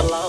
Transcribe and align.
Hello. 0.00 0.27